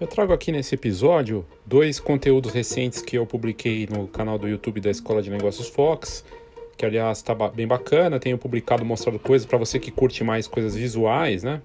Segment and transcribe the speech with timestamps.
[0.00, 4.80] Eu trago aqui nesse episódio dois conteúdos recentes que eu publiquei no canal do YouTube
[4.80, 6.24] da Escola de Negócios Fox,
[6.76, 8.18] que aliás está bem bacana.
[8.18, 11.62] Tenho publicado, mostrado coisas para você que curte mais coisas visuais, né?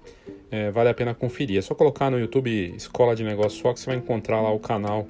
[0.48, 1.58] É, vale a pena conferir.
[1.58, 5.08] É só colocar no YouTube Escola de Negócios Fox, você vai encontrar lá o canal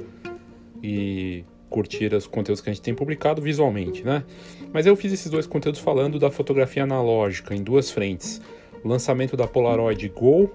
[0.83, 4.25] e curtir os conteúdos que a gente tem publicado visualmente, né?
[4.73, 8.41] Mas eu fiz esses dois conteúdos falando da fotografia analógica em duas frentes.
[8.83, 10.51] O lançamento da Polaroid Go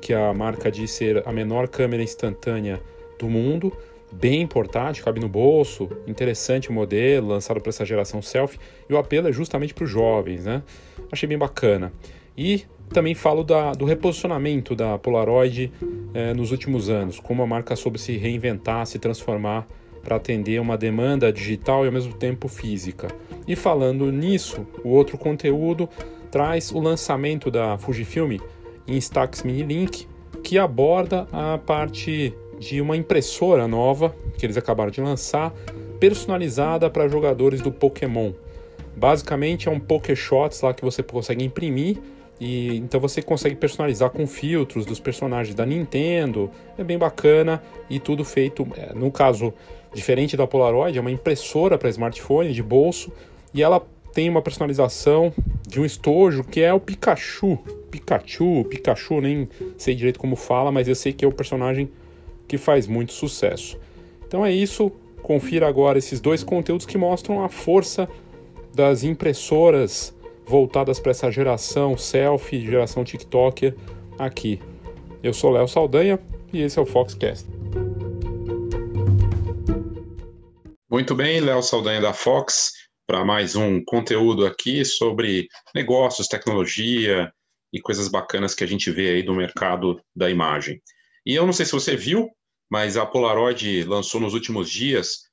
[0.00, 2.80] que a marca diz ser a menor câmera instantânea
[3.18, 3.72] do mundo,
[4.12, 8.98] bem portátil, cabe no bolso, interessante o modelo, lançado para essa geração selfie, e o
[8.98, 10.62] apelo é justamente para os jovens, né?
[11.10, 11.92] Achei bem bacana.
[12.36, 15.72] E também falo da, do reposicionamento da Polaroid
[16.14, 19.66] eh, nos últimos anos, como a marca soube se reinventar, se transformar
[20.02, 23.08] para atender uma demanda digital e ao mesmo tempo física.
[23.46, 25.88] E falando nisso, o outro conteúdo
[26.30, 28.38] traz o lançamento da Fujifilm
[28.86, 30.06] em Stax Mini Link,
[30.42, 35.52] que aborda a parte de uma impressora nova que eles acabaram de lançar,
[35.98, 38.32] personalizada para jogadores do Pokémon.
[38.96, 41.98] Basicamente é um Pokéshots lá que você consegue imprimir
[42.40, 46.50] e então você consegue personalizar com filtros dos personagens da Nintendo.
[46.76, 49.52] É bem bacana e tudo feito, é, no caso,
[49.94, 53.12] diferente da Polaroid, é uma impressora para smartphone de bolso
[53.52, 55.32] e ela tem uma personalização
[55.66, 57.58] de um estojo que é o Pikachu.
[57.90, 61.90] Pikachu, Pikachu, nem sei direito como fala, mas eu sei que é o personagem
[62.46, 63.78] que faz muito sucesso.
[64.26, 64.92] Então é isso.
[65.22, 68.08] Confira agora esses dois conteúdos que mostram a força
[68.72, 70.14] das impressoras
[70.46, 73.74] voltadas para essa geração selfie, geração TikToker
[74.16, 74.60] aqui.
[75.20, 76.20] Eu sou Léo Saldanha
[76.52, 77.48] e esse é o Foxcast.
[80.88, 87.32] Muito bem, Léo Saldanha da Fox para mais um conteúdo aqui sobre negócios, tecnologia
[87.72, 90.82] e coisas bacanas que a gente vê aí do mercado da imagem.
[91.24, 92.28] E eu não sei se você viu,
[92.68, 95.26] mas a Polaroid lançou nos últimos dias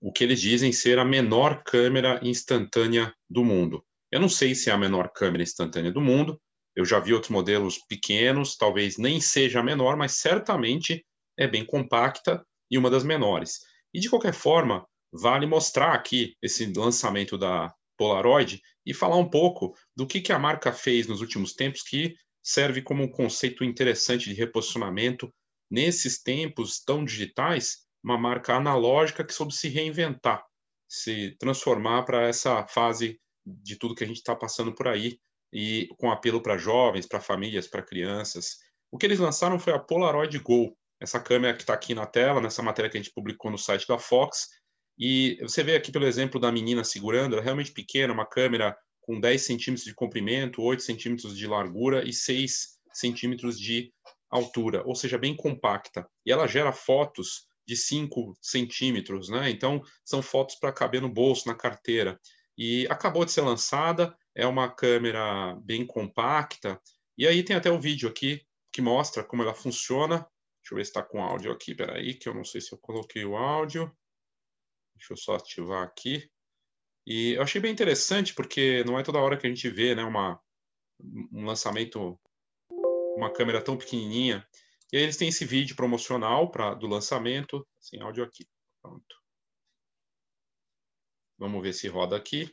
[0.00, 3.84] o que eles dizem ser a menor câmera instantânea do mundo.
[4.10, 6.40] Eu não sei se é a menor câmera instantânea do mundo,
[6.74, 11.04] eu já vi outros modelos pequenos, talvez nem seja a menor, mas certamente
[11.36, 13.58] é bem compacta e uma das menores.
[13.92, 19.74] E de qualquer forma, vale mostrar aqui esse lançamento da Polaroid e falar um pouco
[19.94, 24.28] do que, que a marca fez nos últimos tempos que serve como um conceito interessante
[24.28, 25.32] de reposicionamento
[25.70, 30.42] nesses tempos tão digitais, uma marca analógica que soube se reinventar,
[30.88, 35.18] se transformar para essa fase de tudo que a gente está passando por aí
[35.52, 38.56] e com apelo para jovens, para famílias, para crianças.
[38.90, 42.40] O que eles lançaram foi a Polaroid Go, essa câmera que está aqui na tela,
[42.40, 44.48] nessa matéria que a gente publicou no site da Fox,
[44.98, 48.76] e você vê aqui pelo exemplo da menina segurando, ela é realmente pequena, uma câmera
[49.00, 53.92] com 10 centímetros de comprimento, 8 centímetros de largura e 6 centímetros de
[54.30, 56.06] altura, ou seja, bem compacta.
[56.26, 59.50] E ela gera fotos de 5 centímetros, né?
[59.50, 62.18] Então, são fotos para caber no bolso, na carteira.
[62.56, 66.80] E acabou de ser lançada, é uma câmera bem compacta.
[67.16, 68.42] E aí tem até o um vídeo aqui
[68.72, 70.18] que mostra como ela funciona.
[70.60, 72.78] Deixa eu ver se está com áudio aqui, peraí, que eu não sei se eu
[72.78, 73.90] coloquei o áudio.
[74.98, 76.28] Deixa eu só ativar aqui.
[77.06, 80.02] E eu achei bem interessante porque não é toda hora que a gente vê né,
[80.04, 80.38] uma,
[81.32, 82.18] um lançamento,
[83.16, 84.46] uma câmera tão pequenininha.
[84.92, 88.46] E aí eles têm esse vídeo promocional pra, do lançamento, sem áudio aqui.
[88.82, 89.16] Pronto.
[91.38, 92.52] Vamos ver se roda aqui.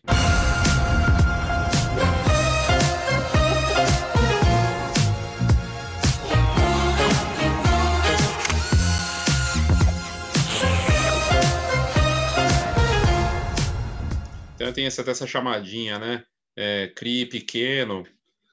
[14.65, 16.25] Então tem essa, essa chamadinha, né?
[16.55, 18.03] É, CRI pequeno,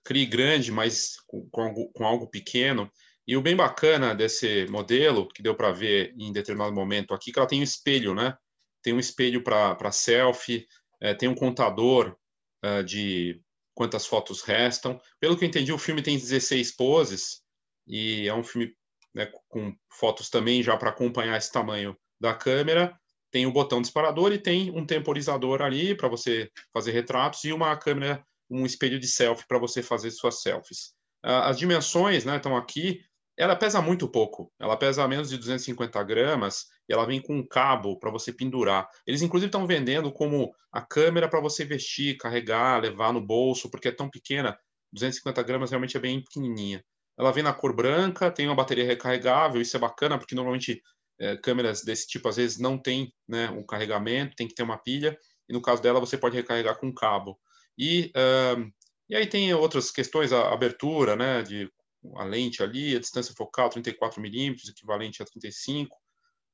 [0.05, 2.91] CRI grande, mas com, com, algo, pequeno.
[3.27, 7.39] E o bem bacana desse modelo, que deu para ver em determinado momento aqui, que
[7.39, 8.37] ela tem um espelho, né?
[8.83, 10.67] Tem um espelho para selfie,
[11.00, 12.15] é, tem um contador
[12.62, 13.41] é, de
[13.75, 15.00] quantas fotos restam.
[15.19, 17.41] Pelo que eu entendi, o filme tem 16 poses
[17.87, 18.75] e é um filme
[19.15, 23.00] né, com fotos também já para acompanhar esse tamanho da câmera
[23.32, 27.75] tem o botão disparador e tem um temporizador ali para você fazer retratos e uma
[27.76, 30.93] câmera, um espelho de selfie para você fazer suas selfies.
[31.25, 33.00] Ah, as dimensões né, estão aqui.
[33.34, 37.46] Ela pesa muito pouco, ela pesa menos de 250 gramas e ela vem com um
[37.46, 38.87] cabo para você pendurar.
[39.06, 43.88] Eles, inclusive, estão vendendo como a câmera para você vestir, carregar, levar no bolso, porque
[43.88, 44.58] é tão pequena.
[44.93, 46.84] 250 gramas realmente é bem pequenininha.
[47.19, 50.82] Ela vem na cor branca, tem uma bateria recarregável, isso é bacana, porque normalmente
[51.22, 54.76] é, câmeras desse tipo às vezes não tem né, um carregamento, tem que ter uma
[54.76, 55.16] pilha,
[55.48, 57.38] e no caso dela você pode recarregar com cabo.
[57.78, 58.69] E, uh,
[59.08, 61.70] e aí tem outras questões, a abertura, né, de
[62.16, 65.96] a lente ali, a distância focal 34 milímetros, equivalente a 35,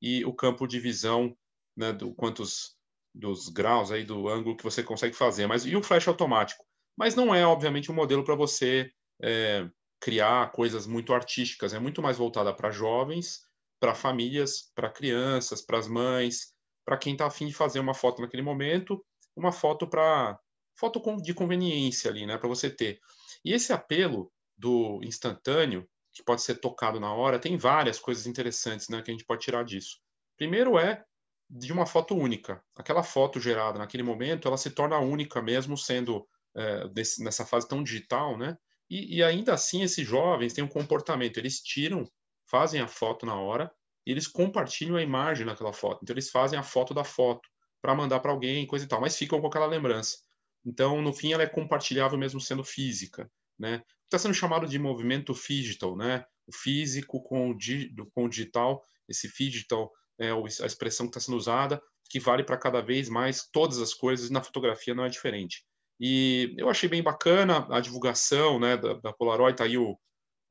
[0.02, 1.34] e o campo de visão,
[1.74, 2.76] né, do quantos
[3.14, 6.62] dos graus aí do ângulo que você consegue fazer, mas e o flash automático.
[6.94, 8.90] Mas não é, obviamente, um modelo para você
[9.22, 9.66] é,
[9.98, 13.47] criar coisas muito artísticas, é muito mais voltada para jovens,
[13.80, 16.52] para famílias, para crianças, para as mães,
[16.84, 19.04] para quem está afim de fazer uma foto naquele momento,
[19.36, 20.38] uma foto para
[20.78, 22.98] foto de conveniência ali, né, para você ter.
[23.44, 28.88] E esse apelo do instantâneo, que pode ser tocado na hora, tem várias coisas interessantes,
[28.88, 29.98] né, que a gente pode tirar disso.
[30.36, 31.04] Primeiro é
[31.50, 32.62] de uma foto única.
[32.76, 37.66] Aquela foto gerada naquele momento, ela se torna única mesmo sendo é, desse, nessa fase
[37.69, 38.56] tão digital, né?
[38.90, 42.10] E, e, ainda assim esses jovens têm um comportamento, eles tiram,
[42.50, 43.70] fazem a foto na hora
[44.06, 46.00] e eles compartilham a imagem naquela foto.
[46.02, 47.48] Então eles fazem a foto da foto
[47.80, 50.18] para mandar para alguém, coisa e tal, mas ficam com aquela lembrança.
[50.64, 53.82] Então, no fim, ela é compartilhável mesmo sendo física, né?
[54.04, 56.24] Está sendo chamado de movimento digital, né?
[56.46, 61.20] O físico com o, di, com o digital, esse digital é a expressão que está
[61.20, 61.80] sendo usada,
[62.10, 65.64] que vale para cada vez mais todas as coisas, e na fotografia não é diferente.
[66.00, 69.98] E eu achei bem bacana a divulgação né, da, da Polaroid, está aí o,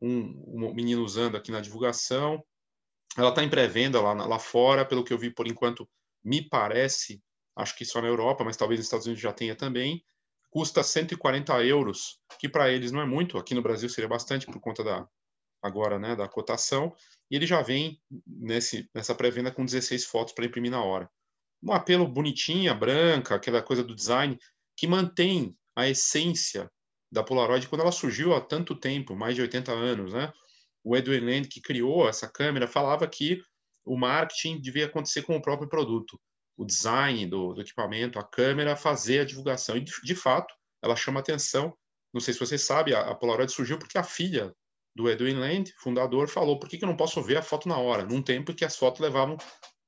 [0.01, 2.43] um, um, menino usando aqui na divulgação.
[3.17, 5.89] Ela está em pré-venda lá, lá fora, pelo que eu vi por enquanto,
[6.23, 7.21] me parece,
[7.55, 10.03] acho que só na Europa, mas talvez nos Estados Unidos já tenha também.
[10.49, 14.59] Custa 140 euros, que para eles não é muito, aqui no Brasil seria bastante por
[14.59, 15.07] conta da
[15.61, 16.95] agora, né, da cotação
[17.29, 21.09] e ele já vem nesse, nessa pré-venda com 16 fotos para imprimir na hora.
[21.61, 24.37] Um apelo bonitinha, branca, aquela coisa do design,
[24.75, 26.71] que mantém a essência
[27.11, 30.31] da Polaroid quando ela surgiu há tanto tempo, mais de 80 anos, né?
[30.83, 33.41] O Edwin Land, que criou essa câmera, falava que
[33.85, 36.19] o marketing devia acontecer com o próprio produto.
[36.55, 39.77] O design do, do equipamento, a câmera, fazer a divulgação.
[39.77, 41.73] E, de, de fato, ela chama atenção.
[42.13, 44.53] Não sei se você sabe, a, a Polaroid surgiu porque a filha
[44.95, 47.77] do Edwin Land, fundador, falou: por que, que eu não posso ver a foto na
[47.77, 48.03] hora?
[48.03, 49.37] Num tempo que as fotos levavam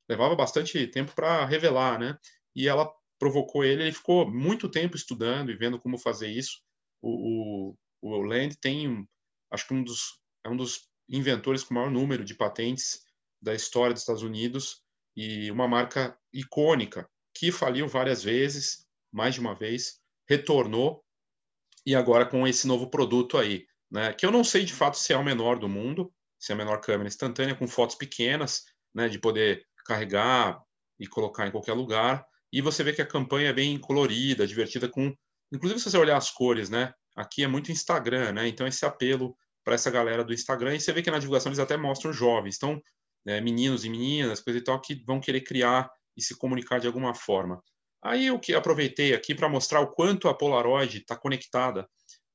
[0.08, 2.18] levava bastante tempo para revelar, né?
[2.56, 6.60] E ela provocou ele, ele ficou muito tempo estudando e vendo como fazer isso.
[7.02, 9.08] O, o, o Land tem,
[9.52, 13.02] acho que um dos, é um dos inventores com o maior número de patentes
[13.42, 14.82] da história dos Estados Unidos
[15.16, 21.04] e uma marca icônica que faliu várias vezes, mais de uma vez, retornou
[21.86, 25.14] e agora com esse novo produto aí, né, que eu não sei de fato se
[25.14, 28.64] é o menor do mundo, se é a menor câmera instantânea, com fotos pequenas,
[28.94, 30.62] né, de poder carregar
[31.00, 32.26] e colocar em qualquer lugar.
[32.52, 35.16] E você vê que a campanha é bem colorida, divertida, com.
[35.52, 36.94] Inclusive, se você olhar as cores, né?
[37.16, 38.48] Aqui é muito Instagram, né?
[38.48, 40.76] Então, esse apelo para essa galera do Instagram.
[40.76, 42.82] E você vê que na divulgação eles até mostram jovens, então,
[43.26, 46.88] né, meninos e meninas, coisa e tal, que vão querer criar e se comunicar de
[46.88, 47.62] alguma forma.
[48.02, 51.88] Aí eu que aproveitei aqui para mostrar o quanto a Polaroid está conectada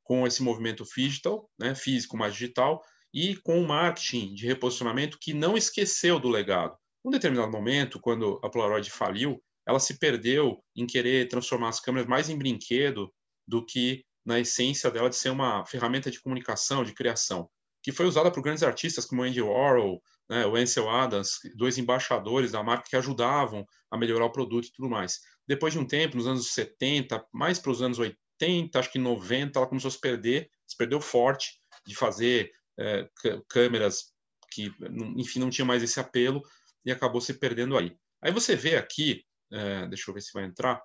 [0.02, 2.82] com esse movimento digital, né, físico mais digital,
[3.12, 6.76] e com o marketing de reposicionamento que não esqueceu do legado.
[7.04, 12.08] Num determinado momento, quando a Polaroid faliu, ela se perdeu em querer transformar as câmeras
[12.08, 13.12] mais em brinquedo
[13.46, 17.48] do que na essência dela de ser uma ferramenta de comunicação, de criação,
[17.82, 22.52] que foi usada por grandes artistas como Andy Warhol, né, o Ansel Adams, dois embaixadores
[22.52, 25.20] da marca que ajudavam a melhorar o produto e tudo mais.
[25.46, 28.98] Depois de um tempo, nos anos 70, mais para os anos 80, 80, acho que
[28.98, 33.08] 90, ela começou a se perder, se perdeu forte de fazer é,
[33.48, 34.12] câmeras
[34.50, 34.72] que,
[35.16, 36.42] enfim, não tinha mais esse apelo
[36.84, 37.96] e acabou se perdendo aí.
[38.22, 40.82] Aí você vê aqui, é, deixa eu ver se vai entrar,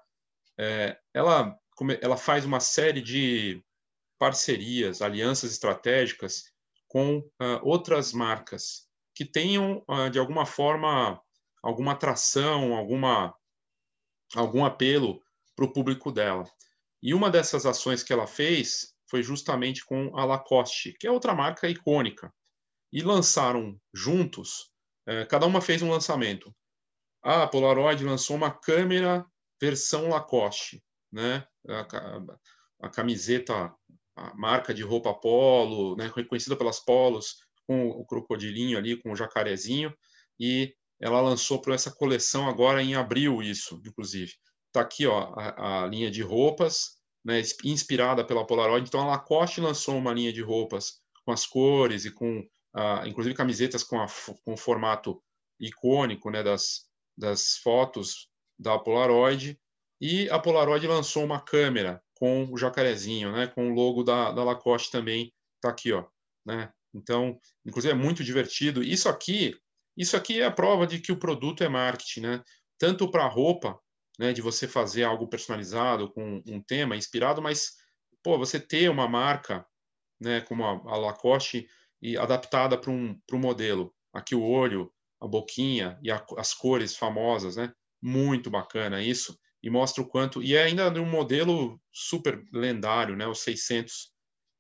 [0.57, 1.57] é, ela,
[2.01, 3.63] ela faz uma série de
[4.19, 6.43] parcerias, alianças estratégicas
[6.89, 11.21] com uh, outras marcas que tenham, uh, de alguma forma,
[11.63, 13.33] alguma atração, alguma,
[14.35, 15.23] algum apelo
[15.55, 16.43] para o público dela.
[17.01, 21.33] E uma dessas ações que ela fez foi justamente com a Lacoste, que é outra
[21.33, 22.33] marca icônica.
[22.91, 24.71] E lançaram juntos,
[25.07, 26.53] é, cada uma fez um lançamento.
[27.21, 29.25] A Polaroid lançou uma câmera
[29.61, 31.45] versão Lacoste, né?
[31.67, 32.21] A,
[32.81, 33.73] a, camiseta,
[34.15, 36.11] a marca de roupa polo, né?
[36.15, 39.93] reconhecida pelas polos, com o crocodilinho ali, com o jacarezinho,
[40.39, 44.33] e ela lançou para essa coleção agora em abril isso, inclusive.
[44.67, 48.87] Está aqui ó, a, a, linha de roupas, né, inspirada pela Polaroid.
[48.87, 53.35] Então, a Lacoste lançou uma linha de roupas com as cores e com, uh, inclusive,
[53.35, 54.03] camisetas com,
[54.43, 55.21] com o formato
[55.59, 56.88] icônico né, das,
[57.19, 59.59] das fotos da Polaroid.
[60.01, 64.43] E a Polaroid lançou uma câmera com o jacarezinho, né, com o logo da, da
[64.43, 65.33] Lacoste também.
[65.55, 66.05] Está aqui, ó,
[66.45, 66.71] né?
[66.93, 68.81] Então, inclusive, é muito divertido.
[68.81, 69.55] Isso aqui,
[69.95, 72.43] isso aqui é a prova de que o produto é marketing, né?
[72.77, 73.77] Tanto para roupa
[74.17, 77.73] né, de você fazer algo personalizado com um tema inspirado, mas
[78.23, 79.65] pô, você ter uma marca,
[80.19, 81.67] né, como a, a Lacoste
[82.01, 83.93] e adaptada para um, um modelo.
[84.13, 87.73] Aqui o olho, a boquinha e a, as cores famosas, né?
[88.01, 93.27] Muito bacana isso e mostra o quanto e é ainda um modelo super lendário, né?
[93.27, 94.11] O 600,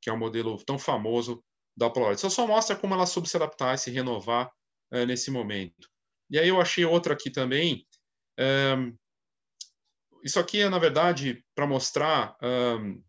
[0.01, 1.43] que é um modelo tão famoso
[1.75, 2.19] da Polaroid.
[2.19, 4.51] Só só mostra como ela soube se adaptar e se renovar
[4.91, 5.89] é, nesse momento.
[6.29, 7.87] E aí eu achei outra aqui também.
[8.77, 8.95] Um,
[10.23, 13.01] isso aqui é na verdade para mostrar um,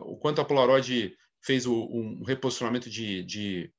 [0.00, 3.72] o quanto a Polaroid fez o, um reposicionamento de, de,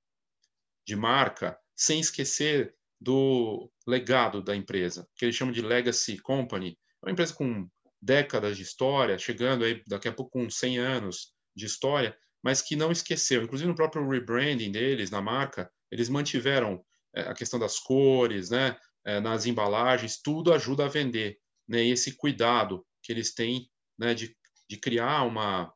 [0.87, 6.77] de marca sem esquecer do legado da empresa, que eles chamam de legacy company.
[7.01, 7.67] É uma empresa com
[8.01, 12.75] décadas de história, chegando aí daqui a pouco com 100 anos de história, mas que
[12.75, 13.43] não esqueceu.
[13.43, 16.83] Inclusive no próprio rebranding deles, na marca, eles mantiveram
[17.15, 21.37] é, a questão das cores, né, é, nas embalagens, tudo ajuda a vender.
[21.67, 24.35] Né, e esse cuidado que eles têm né, de,
[24.69, 25.73] de criar uma,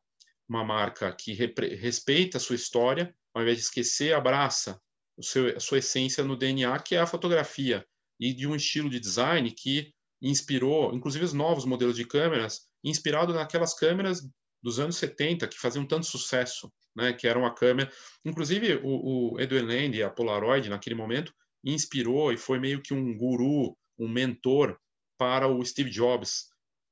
[0.48, 4.80] uma marca que respeita a sua história, ao invés de esquecer, abraça
[5.22, 7.84] seu, a sua essência no DNA, que é a fotografia,
[8.18, 9.92] e de um estilo de design que
[10.22, 14.22] inspirou, inclusive os novos modelos de câmeras, inspirado naquelas câmeras
[14.62, 17.90] dos anos 70 que faziam tanto sucesso, né, que eram a câmera,
[18.24, 21.32] inclusive o, o Edwin a Polaroid naquele momento
[21.64, 24.78] inspirou e foi meio que um guru, um mentor
[25.18, 26.46] para o Steve Jobs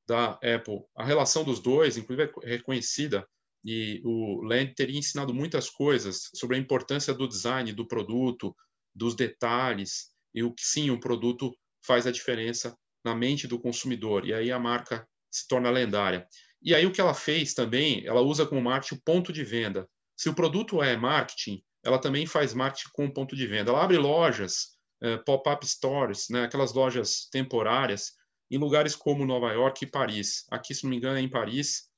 [0.06, 0.82] da Apple.
[0.96, 3.26] A relação dos dois, inclusive, é reconhecida
[3.64, 8.54] e o Land teria ensinado muitas coisas sobre a importância do design do produto,
[8.94, 11.54] dos detalhes e o que sim o produto
[11.84, 14.26] faz a diferença na mente do consumidor.
[14.26, 16.26] E aí a marca se torna lendária.
[16.60, 19.88] E aí o que ela fez também, ela usa como marketing o ponto de venda.
[20.16, 23.70] Se o produto é marketing, ela também faz marketing com ponto de venda.
[23.70, 28.12] Ela abre lojas, eh, pop-up stores, né, aquelas lojas temporárias,
[28.50, 30.44] em lugares como Nova York e Paris.
[30.50, 31.88] Aqui, se não me engano, é em Paris,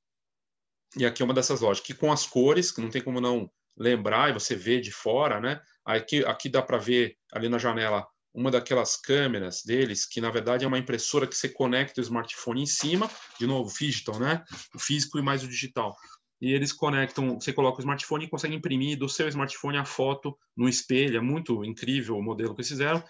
[0.97, 3.51] e aqui é uma dessas lojas, que com as cores, que não tem como não
[3.77, 5.61] lembrar, e você vê de fora, né?
[5.85, 10.65] Aqui, aqui dá para ver ali na janela uma daquelas câmeras deles, que na verdade
[10.65, 13.09] é uma impressora que você conecta o smartphone em cima,
[13.39, 14.43] de novo, digital, né?
[14.75, 15.95] O físico e mais o digital.
[16.41, 20.37] E eles conectam, você coloca o smartphone e consegue imprimir do seu smartphone a foto
[20.57, 23.03] no espelho, é muito incrível o modelo que eles fizeram.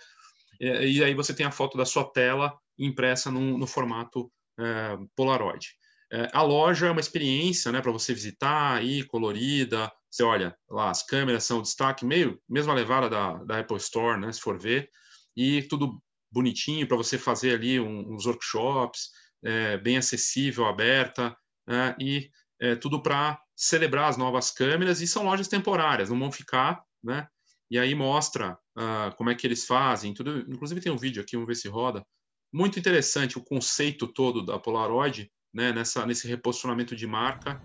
[0.60, 5.74] E, aí você tem a foto da sua tela impressa no, no formato é, Polaroid.
[6.12, 9.90] É, a loja é uma experiência né, para você visitar, aí, colorida.
[10.10, 14.30] Você olha lá, as câmeras são destaque, meio mesma levada da, da Apple Store, né,
[14.32, 14.88] se for ver,
[15.36, 19.10] e tudo bonitinho para você fazer ali um, uns workshops,
[19.44, 22.30] é, bem acessível, aberta, né, e
[22.60, 25.00] é, tudo para celebrar as novas câmeras.
[25.00, 27.26] E são lojas temporárias, não vão ficar, né?
[27.70, 30.40] E aí mostra uh, como é que eles fazem, tudo.
[30.50, 32.04] Inclusive tem um vídeo aqui, vamos ver se roda.
[32.52, 37.62] Muito interessante o conceito todo da Polaroid né, nessa, nesse reposicionamento de marca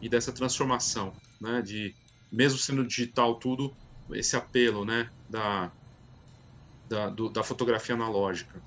[0.00, 1.96] e dessa transformação, né, de
[2.30, 3.78] mesmo sendo digital tudo,
[4.10, 5.72] esse apelo, né, da,
[6.84, 8.62] da, do, da fotografia analógica.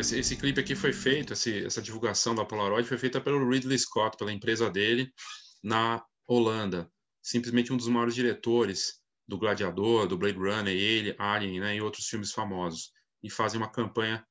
[0.00, 3.78] Esse, esse clipe aqui foi feito, esse, essa divulgação da Polaroid foi feita pelo Ridley
[3.78, 5.12] Scott, pela empresa dele,
[5.62, 6.90] na Holanda.
[7.22, 12.06] Simplesmente um dos maiores diretores do Gladiador, do Blade Runner, ele, Alien, né, e outros
[12.06, 12.90] filmes famosos.
[13.22, 14.24] E fazem uma campanha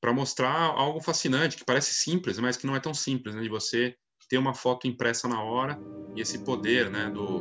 [0.00, 3.48] para mostrar algo fascinante, que parece simples, mas que não é tão simples, né, de
[3.48, 3.96] você
[4.28, 5.78] ter uma foto impressa na hora
[6.14, 7.40] e esse poder, né, do,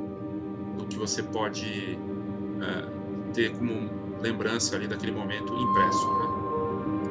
[0.78, 1.98] do que você pode
[2.62, 6.29] é, ter como lembrança ali daquele momento impresso, né?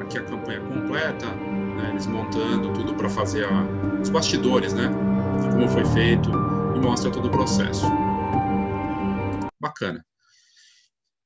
[0.09, 4.87] Aqui a campanha completa, né, eles montando tudo para fazer a, os bastidores, né,
[5.39, 6.31] de como foi feito
[6.75, 7.85] e mostra todo o processo.
[9.61, 10.03] Bacana.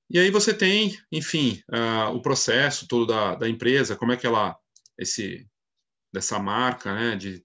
[0.10, 4.28] E aí você tem, enfim, uh, o processo todo da, da empresa, como é que
[4.28, 4.56] ela,
[5.00, 5.48] esse,
[6.12, 7.42] dessa marca, né, de,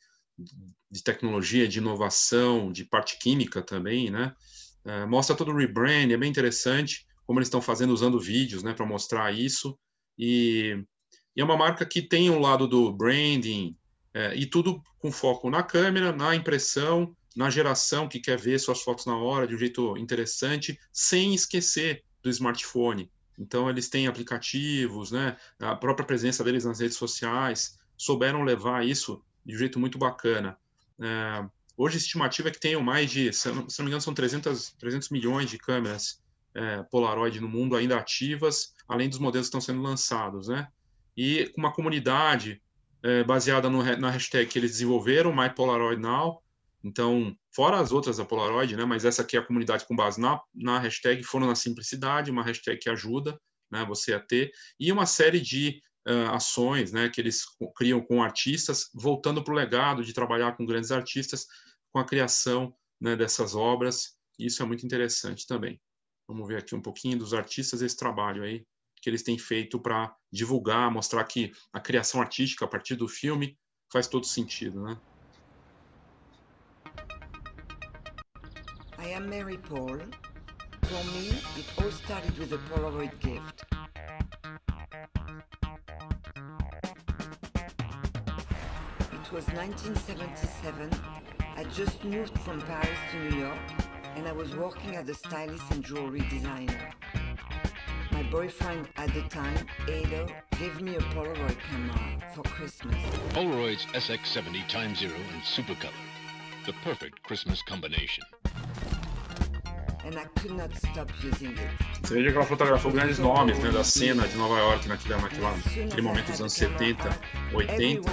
[0.91, 4.35] de tecnologia, de inovação, de parte química também, né,
[4.85, 8.75] uh, mostra todo o rebrand, é bem interessante como eles estão fazendo usando vídeos, né,
[8.75, 9.79] para mostrar isso
[10.19, 10.85] e
[11.39, 13.77] e é uma marca que tem um lado do branding
[14.13, 18.83] é, e tudo com foco na câmera, na impressão, na geração que quer ver suas
[18.83, 23.09] fotos na hora de um jeito interessante, sem esquecer do smartphone.
[23.39, 25.37] Então, eles têm aplicativos, né?
[25.61, 30.59] a própria presença deles nas redes sociais, souberam levar isso de um jeito muito bacana.
[31.01, 34.73] É, hoje, a estimativa é que tenham mais de, se não, me engano, são 300,
[34.73, 36.21] 300 milhões de câmeras
[36.53, 40.67] é, Polaroid no mundo ainda ativas, além dos modelos que estão sendo lançados, né?
[41.19, 42.63] E com uma comunidade
[43.03, 46.41] é, baseada no, na hashtag que eles desenvolveram, MyPolaroidNow.
[46.85, 48.85] Então, fora as outras da Polaroid, né?
[48.85, 52.45] Mas essa aqui é a comunidade com base na, na hashtag Foram na Simplicidade, uma
[52.45, 53.37] hashtag que ajuda
[53.69, 57.43] né, você a ter, e uma série de uh, ações né, que eles
[57.77, 61.47] criam com artistas, voltando para o legado de trabalhar com grandes artistas,
[61.93, 64.17] com a criação né, dessas obras.
[64.39, 65.81] Isso é muito interessante também.
[66.29, 68.65] Vamos ver aqui um pouquinho dos artistas esse trabalho aí
[69.01, 73.59] que eles têm feito para divulgar, mostrar que a criação artística a partir do filme
[73.91, 74.99] faz todo sentido, né?
[78.99, 79.99] I am Mary Paul.
[80.83, 83.65] For me, it all started with a Polaroid gift.
[89.13, 90.91] It was 1977.
[91.57, 93.59] I just moved from Paris to New York
[94.17, 96.91] and I was working as a stylist and jewelry designer.
[98.31, 99.57] Boyfriend at the time,
[99.87, 100.27] Ado,
[100.59, 102.95] gave me a Polaroid camera for Christmas.
[103.33, 105.95] Polaroid's SX70 Time Zero and Supercolor.
[106.67, 108.25] The perfect Christmas combination.
[110.05, 111.71] And I could not stop using it.
[112.03, 116.03] Você veja que ela fotografou grandes nomes né, da cena de Nova York naquele, naquele
[116.03, 117.09] momento dos anos 70,
[117.55, 118.11] 80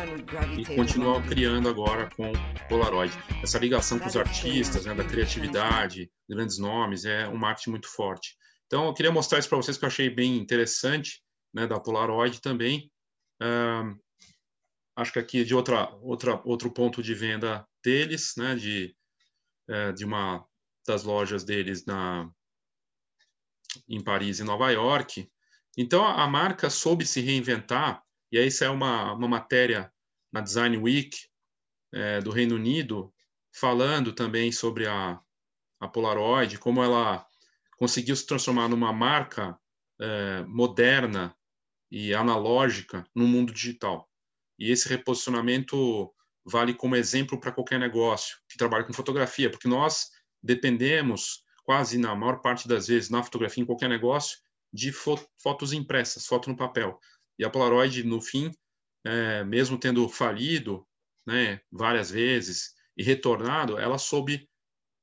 [0.58, 2.32] e continua criando agora com
[2.70, 3.14] Polaroid.
[3.44, 8.36] Essa ligação com os artistas, né, da criatividade, grandes nomes, é um marketing muito forte.
[8.66, 11.22] Então, eu queria mostrar isso para vocês que eu achei bem interessante,
[11.54, 12.92] né, da Polaroid também.
[14.98, 18.96] Acho que aqui de outra, outra, outro ponto de venda deles, né, de,
[19.68, 20.48] é, de uma
[20.88, 22.32] das lojas deles na,
[23.90, 25.30] em Paris e Nova York.
[25.78, 28.02] Então, a marca soube se reinventar,
[28.32, 29.92] e aí isso é uma, uma matéria
[30.32, 31.18] na Design Week
[31.94, 33.14] é, do Reino Unido,
[33.54, 35.20] falando também sobre a,
[35.82, 37.28] a Polaroid, como ela
[37.78, 39.58] conseguiu se transformar numa marca
[40.00, 41.36] é, moderna
[41.92, 44.10] e analógica no mundo digital.
[44.58, 46.12] E esse reposicionamento
[46.46, 50.10] vale como exemplo para qualquer negócio que trabalha com fotografia, porque nós
[50.42, 54.38] dependemos quase na maior parte das vezes na fotografia em qualquer negócio
[54.72, 57.00] de fotos impressas, foto no papel.
[57.40, 58.52] E a Polaroid no fim,
[59.04, 60.88] é, mesmo tendo falido,
[61.26, 64.48] né, várias vezes e retornado, ela soube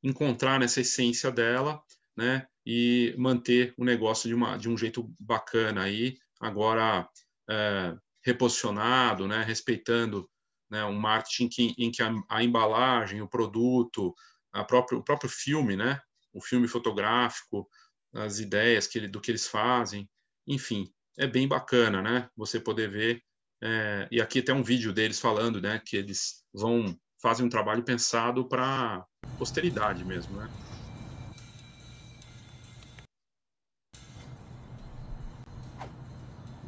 [0.03, 1.83] encontrar nessa essência dela,
[2.17, 7.09] né, e manter o negócio de, uma, de um jeito bacana aí, agora
[7.49, 10.29] é, reposicionado, né, respeitando
[10.71, 14.15] né, um marketing que, em que a, a, embalagem, o produto,
[14.53, 16.01] a próprio, o próprio filme, né,
[16.33, 17.69] o filme fotográfico,
[18.15, 20.09] as ideias que ele, do que eles fazem,
[20.47, 23.23] enfim, é bem bacana, né, você poder ver,
[23.63, 27.85] é, e aqui tem um vídeo deles falando, né, que eles vão, fazem um trabalho
[27.85, 29.05] pensado para
[29.37, 30.49] posteridade mesmo, né.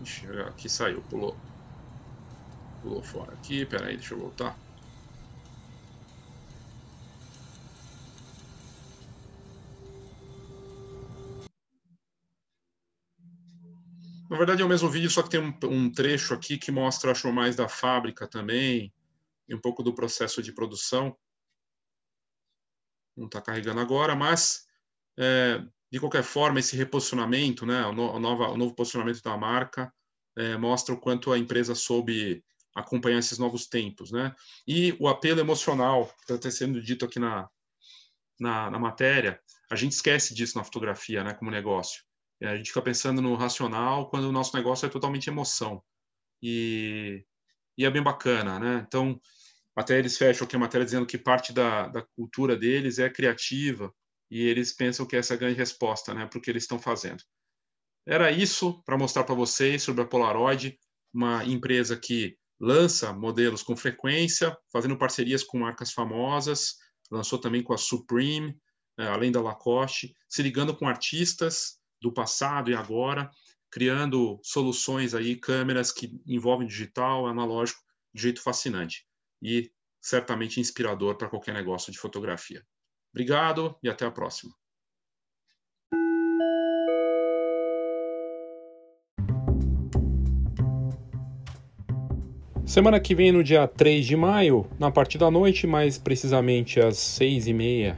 [0.05, 1.41] Ixi, aqui saiu, pulou.
[2.83, 4.61] Pulou fora aqui, peraí, deixa eu voltar.
[14.29, 17.13] Na verdade é o mesmo vídeo, só que tem um, um trecho aqui que mostra,
[17.13, 18.93] acho, mais da fábrica também,
[19.49, 21.17] e um pouco do processo de produção.
[23.17, 24.67] Não está carregando agora, mas
[25.19, 25.65] é,
[25.95, 29.95] de qualquer forma, esse reposicionamento, né, o, no, nova, o novo posicionamento da marca,
[30.37, 34.11] é, mostra o quanto a empresa soube acompanhar esses novos tempos.
[34.11, 34.35] Né?
[34.67, 37.49] E o apelo emocional, que está sendo dito aqui na,
[38.41, 42.03] na, na, matéria, a gente esquece disso na fotografia, né, como negócio.
[42.41, 45.81] É, a gente fica pensando no racional quando o nosso negócio é totalmente emoção.
[46.43, 47.25] E,
[47.79, 48.59] e é bem bacana.
[48.59, 48.85] Né?
[48.85, 49.21] Então,
[49.77, 53.95] até eles fecham aqui a matéria dizendo que parte da, da cultura deles é criativa,
[54.35, 56.77] e eles pensam que essa é a grande resposta né, para o que eles estão
[56.77, 57.23] fazendo.
[58.05, 60.77] Era isso para mostrar para vocês sobre a Polaroid,
[61.13, 66.75] uma empresa que lança modelos com frequência, fazendo parcerias com marcas famosas,
[67.13, 68.59] lançou também com a Supreme,
[68.99, 73.31] eh, além da Lacoste, se ligando com artistas do passado e agora,
[73.71, 77.81] criando soluções aí, câmeras que envolvem digital, analógico,
[78.13, 79.07] de jeito fascinante
[79.41, 79.71] e
[80.03, 82.67] certamente inspirador para qualquer negócio de fotografia.
[83.15, 84.53] Obrigado e até a próxima.
[92.67, 96.99] Semana que vem, no dia 3 de maio, na parte da noite, mais precisamente às
[96.99, 97.97] 6 e meia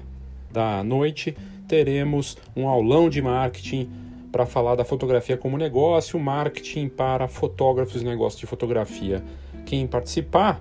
[0.53, 1.35] da noite,
[1.67, 3.89] teremos um aulão de marketing
[4.31, 9.25] para falar da fotografia como negócio, marketing para fotógrafos e negócios de fotografia.
[9.65, 10.61] Quem participar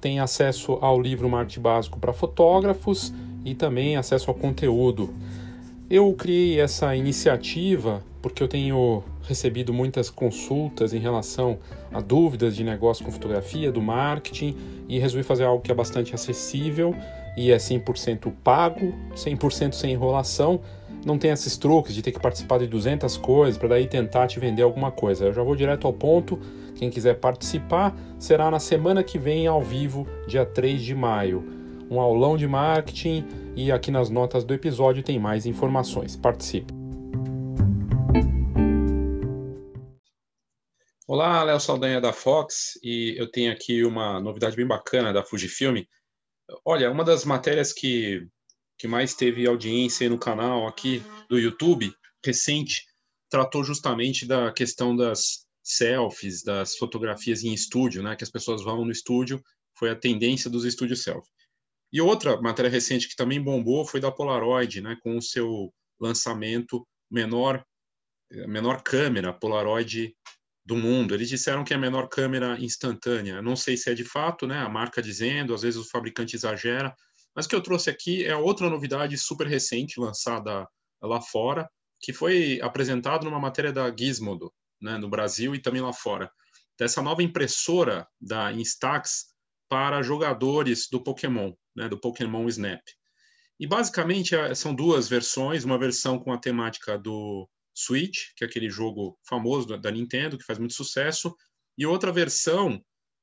[0.00, 3.12] tem acesso ao livro Marketing Básico para Fotógrafos
[3.46, 5.14] e também acesso ao conteúdo.
[5.88, 11.58] Eu criei essa iniciativa porque eu tenho recebido muitas consultas em relação
[11.92, 14.56] a dúvidas de negócio com fotografia, do marketing,
[14.88, 16.92] e resolvi fazer algo que é bastante acessível
[17.36, 20.60] e é 100% pago, 100% sem enrolação.
[21.04, 24.40] Não tem esses truques de ter que participar de 200 coisas para daí tentar te
[24.40, 25.26] vender alguma coisa.
[25.26, 26.36] Eu já vou direto ao ponto.
[26.74, 31.65] Quem quiser participar será na semana que vem ao vivo, dia 3 de maio.
[31.88, 36.16] Um aulão de marketing e aqui nas notas do episódio tem mais informações.
[36.16, 36.74] Participe!
[41.06, 45.84] Olá, Léo Saldanha da Fox, e eu tenho aqui uma novidade bem bacana da Fujifilm.
[46.64, 48.26] Olha, uma das matérias que,
[48.76, 51.94] que mais teve audiência no canal aqui do YouTube,
[52.24, 52.84] recente,
[53.30, 58.84] tratou justamente da questão das selfies, das fotografias em estúdio, né, que as pessoas vão
[58.84, 59.40] no estúdio,
[59.78, 61.30] foi a tendência dos estúdios selfie.
[61.96, 66.86] E outra matéria recente que também bombou foi da Polaroid, né, com o seu lançamento
[67.10, 67.64] menor
[68.46, 70.14] menor câmera Polaroid
[70.62, 71.14] do mundo.
[71.14, 73.40] Eles disseram que é a menor câmera instantânea.
[73.40, 74.58] Não sei se é de fato, né?
[74.58, 76.94] A marca dizendo, às vezes o fabricante exagera.
[77.34, 80.68] Mas o que eu trouxe aqui é outra novidade super recente, lançada
[81.00, 81.66] lá fora,
[81.98, 86.30] que foi apresentado numa matéria da Gizmodo, né, no Brasil e também lá fora.
[86.78, 89.28] Dessa nova impressora da Instax
[89.66, 92.82] para jogadores do Pokémon, né, do Pokémon Snap.
[93.58, 98.46] E basicamente é, são duas versões, uma versão com a temática do Switch, que é
[98.46, 101.34] aquele jogo famoso da Nintendo, que faz muito sucesso,
[101.76, 102.82] e outra versão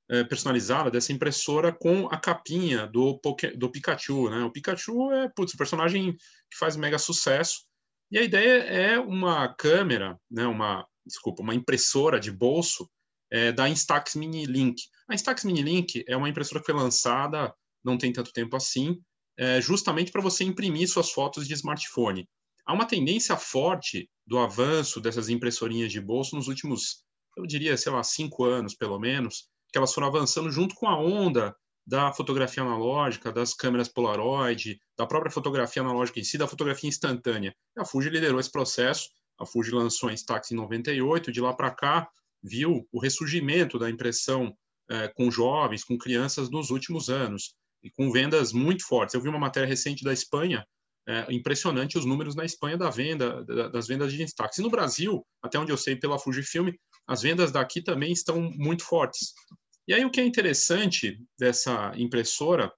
[0.10, 4.30] é, personalizada dessa impressora com a capinha do, Poké, do Pikachu.
[4.30, 4.44] Né?
[4.44, 7.66] O Pikachu é putz, um personagem que faz mega sucesso.
[8.12, 12.88] E a ideia é uma câmera, né, uma, desculpa, uma impressora de bolso
[13.32, 14.84] é, da Instax Mini Link.
[15.10, 17.52] A Instax Mini Link é uma impressora que foi lançada
[17.84, 19.00] não tem tanto tempo assim,
[19.38, 22.28] é, justamente para você imprimir suas fotos de smartphone.
[22.66, 27.04] Há uma tendência forte do avanço dessas impressorinhas de bolso nos últimos,
[27.36, 30.98] eu diria, sei lá, cinco anos pelo menos, que elas foram avançando junto com a
[30.98, 36.88] onda da fotografia analógica, das câmeras Polaroid, da própria fotografia analógica em si, da fotografia
[36.88, 37.54] instantânea.
[37.78, 41.72] A Fuji liderou esse processo, a Fuji lançou a Instax em 98, de lá para
[41.72, 42.08] cá
[42.42, 44.56] viu o ressurgimento da impressão
[44.90, 49.14] eh, com jovens, com crianças nos últimos anos, e com vendas muito fortes.
[49.14, 50.66] Eu vi uma matéria recente da Espanha
[51.08, 54.58] é, impressionante os números na Espanha da venda, das vendas de destaques.
[54.58, 56.70] E no Brasil, até onde eu sei pela Fujifilm,
[57.06, 59.34] as vendas daqui também estão muito fortes.
[59.88, 62.72] E aí o que é interessante dessa impressora,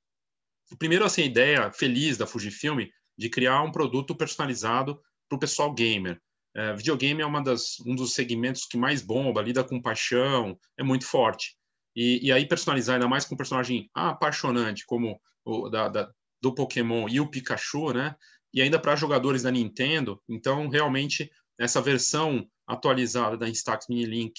[0.79, 2.87] primeiro assim, a ideia feliz da Fujifilm
[3.17, 6.19] de criar um produto personalizado para o pessoal gamer.
[6.55, 10.83] É, videogame é uma das, um dos segmentos que mais bomba, lida com paixão, é
[10.83, 11.55] muito forte.
[11.95, 16.53] E, e aí personalizar ainda mais com um personagem apaixonante, como o da, da, do
[16.53, 18.15] Pokémon e o Pikachu, né?
[18.53, 20.21] E ainda para jogadores da Nintendo.
[20.27, 24.33] Então, realmente, essa versão atualizada da Instax Mini Link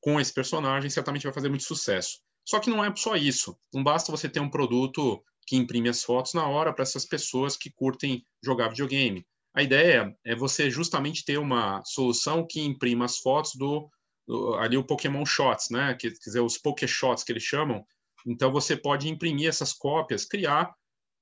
[0.00, 2.20] com esse personagem certamente vai fazer muito sucesso.
[2.44, 3.58] Só que não é só isso.
[3.74, 7.56] Não basta você ter um produto que imprime as fotos na hora para essas pessoas
[7.56, 9.26] que curtem jogar videogame.
[9.54, 13.88] A ideia é você justamente ter uma solução que imprima as fotos do, do
[14.58, 15.94] ali o Pokémon Shots, né?
[15.94, 17.84] Quer dizer, os Pokéshots que eles chamam.
[18.26, 20.74] Então você pode imprimir essas cópias, criar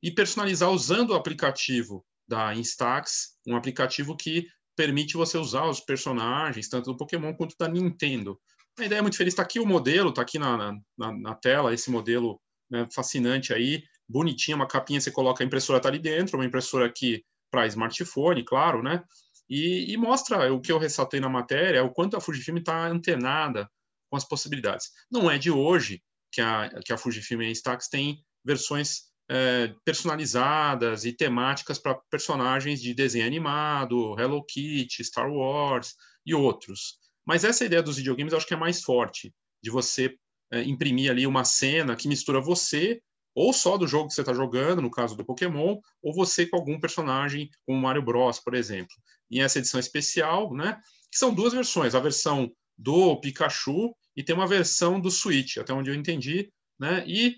[0.03, 6.69] e personalizar usando o aplicativo da Instax, um aplicativo que permite você usar os personagens,
[6.69, 8.41] tanto do Pokémon quanto da Nintendo.
[8.79, 9.33] A ideia é muito feliz.
[9.33, 13.85] Está aqui o modelo, está aqui na, na, na, tela, esse modelo né, fascinante aí,
[14.09, 18.45] bonitinha, uma capinha, você coloca a impressora está ali dentro, uma impressora aqui para smartphone,
[18.45, 19.03] claro, né?
[19.49, 23.71] E, e, mostra o que eu ressaltei na matéria, o quanto a Fujifilm está antenada
[24.11, 24.91] com as possibilidades.
[25.11, 26.03] Não é de hoje
[26.33, 31.95] que a, que a Fujifilm e a Instax têm versões é, personalizadas e temáticas para
[32.11, 35.95] personagens de desenho animado, Hello Kitty, Star Wars
[36.27, 36.99] e outros.
[37.27, 40.15] Mas essa ideia dos videogames eu acho que é mais forte, de você
[40.53, 43.01] é, imprimir ali uma cena que mistura você
[43.35, 46.57] ou só do jogo que você está jogando, no caso do Pokémon, ou você com
[46.57, 48.95] algum personagem, como Mario Bros, por exemplo.
[49.31, 54.35] E essa edição especial, né, que são duas versões, a versão do Pikachu e tem
[54.35, 57.37] uma versão do Switch, até onde eu entendi, né, e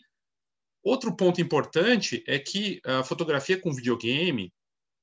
[0.86, 4.54] Outro ponto importante é que a fotografia com videogame,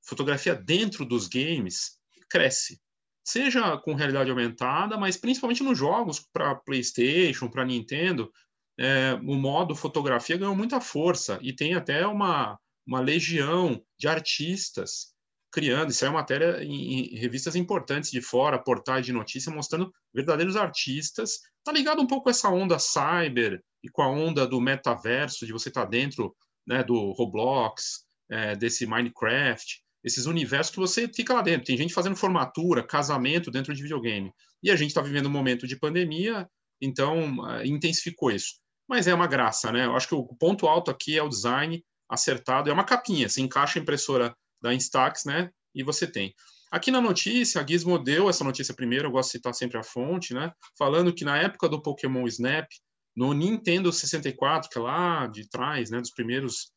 [0.02, 2.80] fotografia dentro dos games, cresce.
[3.22, 8.32] Seja com realidade aumentada, mas principalmente nos jogos para PlayStation, para Nintendo,
[8.80, 15.14] é, o modo fotografia ganhou muita força e tem até uma, uma legião de artistas
[15.52, 15.92] criando.
[15.92, 21.40] Isso é matéria em, em, revistas importantes de fora, portais de notícia, mostrando verdadeiros artistas.
[21.64, 25.54] Tá ligado um pouco com essa onda cyber e com a onda do metaverso, de
[25.54, 31.34] você estar tá dentro né, do Roblox, é, desse Minecraft, esses universos que você fica
[31.34, 31.66] lá dentro.
[31.66, 34.32] Tem gente fazendo formatura, casamento dentro de videogame.
[34.62, 36.48] E a gente está vivendo um momento de pandemia,
[36.82, 38.63] então uh, intensificou isso.
[38.88, 39.86] Mas é uma graça, né?
[39.86, 42.70] Eu acho que o ponto alto aqui é o design acertado.
[42.70, 45.50] É uma capinha, você encaixa a impressora da Instax, né?
[45.74, 46.34] E você tem.
[46.72, 49.84] Aqui na notícia, a Gizmo deu essa notícia primeiro, eu gosto de citar sempre a
[49.84, 50.52] fonte, né?
[50.78, 52.68] Falando que na época do Pokémon Snap,
[53.16, 56.72] no Nintendo 64, que é lá de trás, né, dos primeiros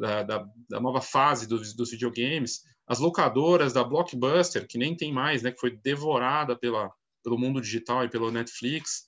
[0.00, 5.12] da, da, da nova fase dos, dos, videogames, as locadoras da Blockbuster, que nem tem
[5.12, 6.90] mais, né, que foi devorada pela,
[7.22, 9.04] pelo mundo digital e pelo Netflix,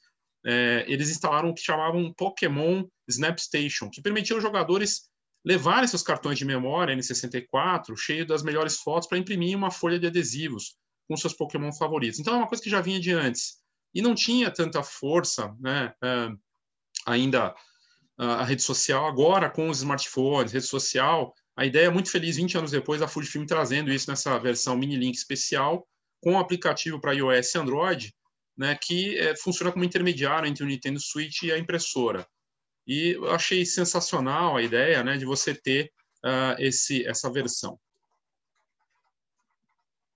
[0.47, 5.09] é, eles instalaram o que chamavam Pokémon Snap Station, que permitia os jogadores
[5.45, 10.07] levarem seus cartões de memória N64 cheio das melhores fotos para imprimir uma folha de
[10.07, 10.77] adesivos
[11.09, 12.21] com seus Pokémon favoritos.
[12.21, 13.57] Então é uma coisa que já vinha de antes
[13.93, 15.93] e não tinha tanta força, né?
[16.03, 16.29] É,
[17.07, 17.55] ainda
[18.19, 22.59] a rede social, agora com os smartphones, rede social, a ideia é muito feliz, 20
[22.59, 25.87] anos depois, a Fujifilm trazendo isso nessa versão mini link especial,
[26.23, 28.16] com um aplicativo para iOS e Android,
[28.57, 32.27] né, que é, funciona como intermediário entre o Nintendo Switch e a impressora.
[32.87, 35.93] E eu achei sensacional a ideia né, de você ter
[36.25, 37.79] uh, esse, essa versão.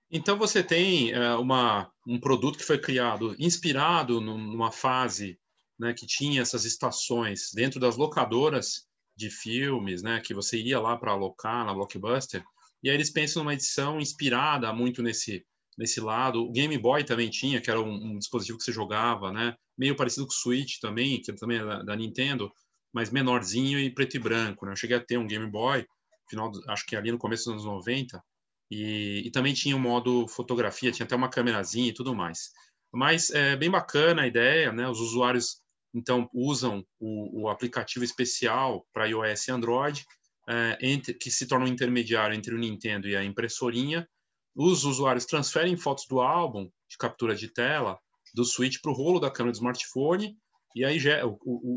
[0.09, 5.39] Então, você tem uh, uma, um produto que foi criado inspirado numa fase
[5.79, 10.97] né, que tinha essas estações dentro das locadoras de filmes, né, que você ia lá
[10.97, 12.43] para alocar na Blockbuster,
[12.83, 15.45] e aí eles pensam numa edição inspirada muito nesse
[15.77, 16.43] nesse lado.
[16.43, 19.95] O Game Boy também tinha, que era um, um dispositivo que você jogava, né, meio
[19.95, 22.51] parecido com o Switch também, que também é da, da Nintendo,
[22.93, 24.73] mas menorzinho e preto e branco, né?
[24.73, 25.85] Eu cheguei a ter um Game Boy,
[26.29, 28.21] final, acho que ali no começo dos anos 90,
[28.69, 32.51] e, e também tinha o um modo fotografia, tinha até uma câmerazinha e tudo mais.
[32.93, 34.87] Mas é bem bacana a ideia, né?
[34.87, 35.61] Os usuários
[35.93, 40.05] então usam o, o aplicativo especial para iOS e Android,
[40.49, 44.07] é, entre, que se torna um intermediário entre o Nintendo e a impressorinha.
[44.55, 47.99] Os usuários transferem fotos do álbum de captura de tela
[48.33, 50.37] do Switch para o rolo da câmera do smartphone
[50.75, 50.99] e aí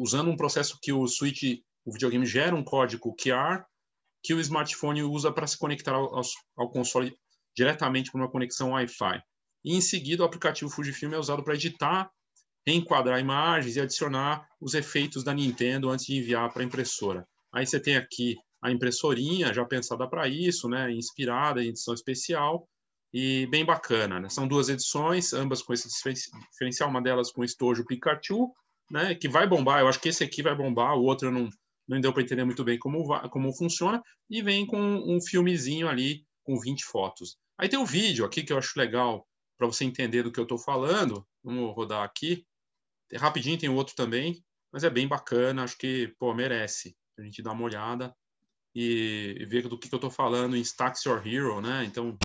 [0.01, 3.65] usando um processo que o Switch, o videogame gera um código QR
[4.23, 6.21] que o smartphone usa para se conectar ao,
[6.57, 7.17] ao console
[7.57, 9.21] diretamente por uma conexão Wi-Fi.
[9.65, 12.11] E em seguida o aplicativo Fujifilm é usado para editar
[12.67, 17.27] reenquadrar imagens e adicionar os efeitos da Nintendo antes de enviar para a impressora.
[17.53, 22.67] Aí você tem aqui a impressorinha já pensada para isso, né, inspirada em edição especial
[23.13, 24.19] e bem bacana.
[24.19, 24.31] Né?
[24.31, 25.87] São duas edições, ambas com esse
[26.51, 28.51] diferencial, uma delas com estojo Pikachu,
[28.91, 29.81] né, que vai bombar.
[29.81, 31.49] Eu acho que esse aqui vai bombar, o outro não
[31.87, 36.25] não deu para entender muito bem como como funciona e vem com um filmezinho ali
[36.43, 37.37] com 20 fotos.
[37.59, 40.45] Aí tem o vídeo aqui que eu acho legal para você entender do que eu
[40.45, 41.27] estou falando.
[41.43, 42.47] Vamos rodar aqui.
[43.15, 47.53] Rapidinho tem outro também, mas é bem bacana, acho que, pô, merece a gente dar
[47.53, 48.15] uma olhada
[48.75, 51.85] e ver do que, que eu tô falando em Stacks Your Hero, né?
[51.85, 52.19] Então,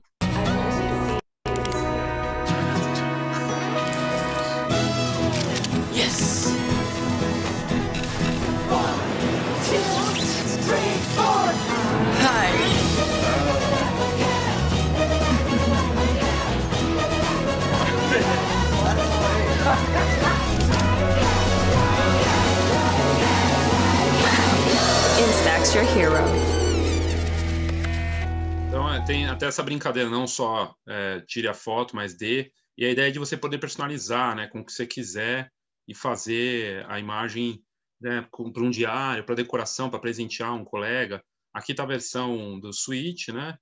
[29.39, 32.51] até essa brincadeira, não só é, tire a foto, mas dê.
[32.77, 35.49] E a ideia é de você poder personalizar, né, com o que você quiser
[35.87, 37.63] e fazer a imagem
[38.01, 41.23] né, para um diário, para decoração, para presentear um colega.
[41.53, 43.57] Aqui está a versão do Switch, né,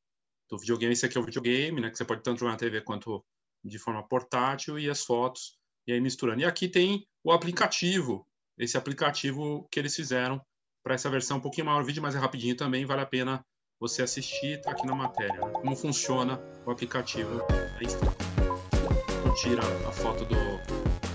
[0.50, 0.94] do videogame.
[0.94, 3.24] Esse aqui é o videogame, né, que você pode tanto jogar na TV quanto
[3.64, 6.42] de forma portátil e as fotos e aí misturando.
[6.42, 10.42] E aqui tem o aplicativo, esse aplicativo que eles fizeram
[10.84, 13.46] para essa versão um pouquinho maior, o vídeo mais rapidinho também, vale a pena
[13.80, 15.52] você assistir, tá aqui na matéria, né?
[15.54, 17.42] como funciona o aplicativo.
[17.80, 20.36] Então, tira a foto do,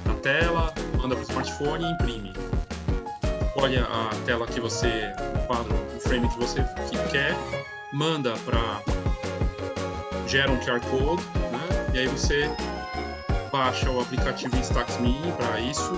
[0.04, 2.32] da tela, manda para o smartphone e imprime.
[3.56, 6.64] Olha a tela que você, o quadro, o frame que você
[7.10, 7.34] quer,
[7.92, 8.82] manda para
[10.28, 11.90] gera um QR Code, né?
[11.94, 12.48] E aí você
[13.50, 14.96] baixa o aplicativo Instax
[15.36, 15.92] para isso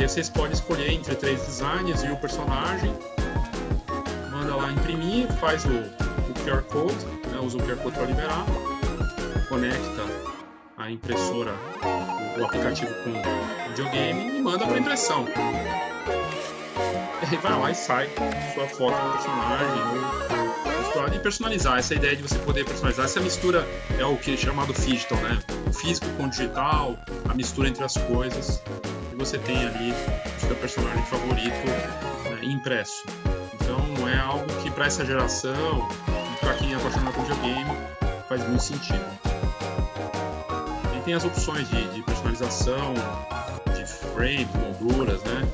[0.00, 2.90] E aí vocês podem escolher entre três designs e o personagem.
[4.30, 8.46] Manda lá imprimir, faz o, o QR Code, né, usa o QR Code para liberar,
[9.50, 10.06] conecta
[10.78, 13.12] a impressora, o, o aplicativo com
[13.68, 15.26] videogame e manda para impressão.
[17.20, 18.08] E aí vai lá e sai
[18.54, 20.20] sua foto do personagem
[21.14, 21.78] e personalizar.
[21.78, 25.38] Essa ideia de você poder personalizar, essa mistura é o que é chamado digital, né?
[25.68, 28.62] O físico com o digital, a mistura entre as coisas.
[29.20, 31.66] Você tem ali o seu personagem favorito
[32.24, 33.04] né, impresso.
[33.52, 35.86] Então é algo que para essa geração,
[36.40, 37.70] para quem é apaixonado por videogame,
[38.26, 39.04] faz muito sentido.
[40.96, 42.94] E tem as opções de, de personalização,
[43.76, 45.46] de frame, molduras, né?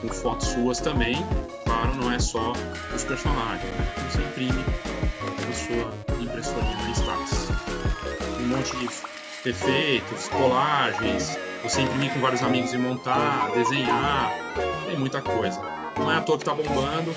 [0.00, 1.14] Com fotos suas também.
[1.64, 2.52] Claro, não é só
[2.92, 3.62] os personagens.
[3.62, 3.94] Né?
[4.10, 4.64] Você imprime
[5.48, 7.48] a sua impressorinha de status.
[8.40, 8.88] Um monte de
[9.46, 14.30] efeitos, colagens, você imprimir com vários amigos e montar, desenhar,
[14.86, 15.60] tem muita coisa.
[15.98, 17.10] Não é à toa que tá bombando.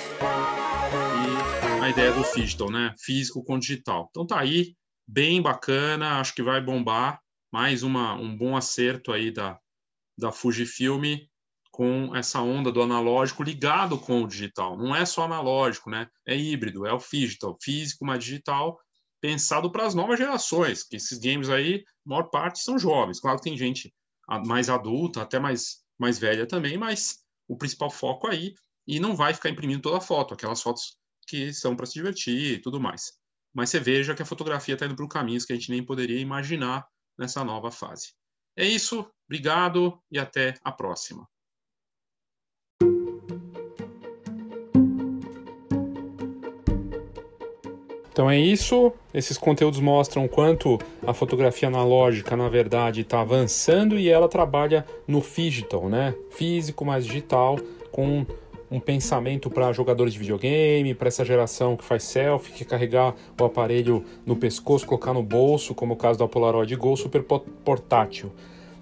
[1.79, 2.93] E a ideia do digital, né?
[2.99, 4.07] Físico com digital.
[4.09, 4.75] Então tá aí,
[5.07, 7.19] bem bacana, acho que vai bombar.
[7.51, 9.57] Mais uma, um bom acerto aí da,
[10.17, 11.17] da Fujifilm
[11.71, 14.77] com essa onda do analógico ligado com o digital.
[14.77, 16.07] Não é só analógico, né?
[16.25, 18.79] É híbrido, é o digital, físico mais digital,
[19.21, 23.19] pensado para as novas gerações, que esses games aí, a maior parte são jovens.
[23.19, 23.93] Claro que tem gente
[24.45, 28.53] mais adulta, até mais, mais velha também, mas o principal foco aí,
[28.86, 32.53] e não vai ficar imprimindo toda a foto, aquelas fotos que são para se divertir
[32.53, 33.13] e tudo mais.
[33.53, 36.19] Mas você veja que a fotografia está indo para caminhos que a gente nem poderia
[36.19, 38.13] imaginar nessa nova fase.
[38.56, 41.27] É isso, obrigado e até a próxima.
[48.17, 48.91] Então é isso.
[49.13, 55.21] Esses conteúdos mostram quanto a fotografia analógica, na verdade, está avançando e ela trabalha no
[55.21, 56.15] digital, né?
[56.32, 57.60] Físico mais digital,
[57.91, 58.25] com
[58.71, 63.45] um pensamento para jogadores de videogame, para essa geração que faz selfie, que carregar o
[63.45, 67.23] aparelho no pescoço, colocar no bolso, como o caso da Polaroid Go, super
[67.63, 68.32] portátil.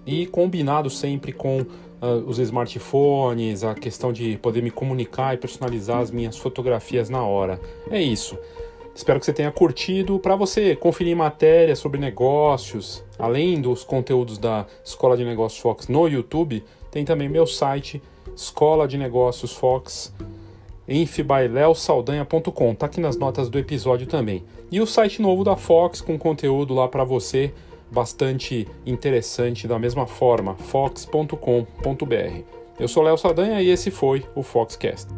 [0.06, 5.98] E combinado sempre com uh, os smartphones, a questão de poder me comunicar e personalizar
[5.98, 7.60] as minhas fotografias na hora.
[7.90, 8.38] É isso.
[8.96, 10.18] Espero que você tenha curtido.
[10.18, 16.08] Para você conferir matérias sobre negócios, além dos conteúdos da Escola de Negócios Fox no
[16.08, 18.02] YouTube, tem também meu site,
[18.34, 20.14] Escola de Negócios Fox,
[20.88, 22.74] infbyleosaldanha.com.
[22.74, 24.42] Tá aqui nas notas do episódio também.
[24.72, 27.52] E o site novo da Fox com conteúdo lá para você,
[27.90, 31.36] bastante interessante da mesma forma, fox.com.br.
[32.80, 35.08] Eu sou Léo Saldanha e esse foi o Foxcast.